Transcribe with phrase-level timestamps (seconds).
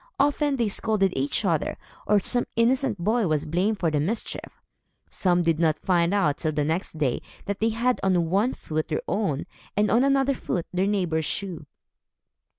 [0.19, 4.59] Often they scolded each other; or, some innocent boy was blamed for the mischief.
[5.11, 8.87] Some did not find out, till the next day, that they had on one foot
[8.87, 9.45] their own,
[9.77, 11.67] and on another foot, their neighbor's shoe.